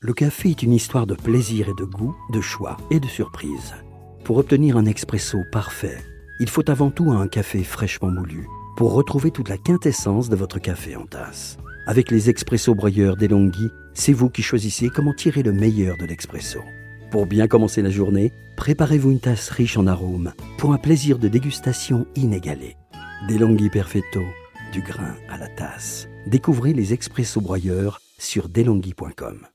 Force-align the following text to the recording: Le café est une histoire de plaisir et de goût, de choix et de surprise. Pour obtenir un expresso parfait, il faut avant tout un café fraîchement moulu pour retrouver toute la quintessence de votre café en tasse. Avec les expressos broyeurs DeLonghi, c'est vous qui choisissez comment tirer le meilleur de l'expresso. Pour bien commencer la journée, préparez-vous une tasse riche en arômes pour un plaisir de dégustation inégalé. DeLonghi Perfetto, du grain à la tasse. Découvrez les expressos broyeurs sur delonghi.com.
Le 0.00 0.12
café 0.12 0.50
est 0.50 0.62
une 0.62 0.74
histoire 0.74 1.08
de 1.08 1.16
plaisir 1.16 1.68
et 1.68 1.74
de 1.74 1.84
goût, 1.84 2.14
de 2.32 2.40
choix 2.40 2.76
et 2.88 3.00
de 3.00 3.08
surprise. 3.08 3.74
Pour 4.22 4.36
obtenir 4.36 4.76
un 4.76 4.84
expresso 4.84 5.38
parfait, 5.50 5.98
il 6.38 6.48
faut 6.48 6.70
avant 6.70 6.92
tout 6.92 7.10
un 7.10 7.26
café 7.26 7.64
fraîchement 7.64 8.08
moulu 8.08 8.46
pour 8.76 8.92
retrouver 8.92 9.32
toute 9.32 9.48
la 9.48 9.58
quintessence 9.58 10.28
de 10.28 10.36
votre 10.36 10.60
café 10.60 10.94
en 10.94 11.04
tasse. 11.04 11.58
Avec 11.88 12.12
les 12.12 12.30
expressos 12.30 12.76
broyeurs 12.76 13.16
DeLonghi, 13.16 13.70
c'est 13.92 14.12
vous 14.12 14.30
qui 14.30 14.40
choisissez 14.40 14.88
comment 14.88 15.14
tirer 15.14 15.42
le 15.42 15.52
meilleur 15.52 15.96
de 15.96 16.06
l'expresso. 16.06 16.60
Pour 17.10 17.26
bien 17.26 17.48
commencer 17.48 17.82
la 17.82 17.90
journée, 17.90 18.32
préparez-vous 18.56 19.10
une 19.10 19.18
tasse 19.18 19.50
riche 19.50 19.78
en 19.78 19.88
arômes 19.88 20.32
pour 20.58 20.74
un 20.74 20.78
plaisir 20.78 21.18
de 21.18 21.26
dégustation 21.26 22.06
inégalé. 22.14 22.76
DeLonghi 23.28 23.68
Perfetto, 23.68 24.22
du 24.72 24.80
grain 24.80 25.16
à 25.28 25.38
la 25.38 25.48
tasse. 25.48 26.08
Découvrez 26.28 26.72
les 26.72 26.92
expressos 26.92 27.40
broyeurs 27.40 28.00
sur 28.16 28.48
delonghi.com. 28.48 29.48